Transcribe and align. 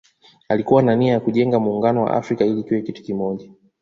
Alikuwa 0.49 0.81
na 0.83 0.95
nia 0.95 1.13
ya 1.13 1.19
kujenga 1.19 1.59
Muungano 1.59 2.03
wa 2.03 2.13
Afrika 2.13 2.45
ili 2.45 2.61
iwe 2.61 2.81
kitu 2.81 3.03
kimoja 3.03 3.49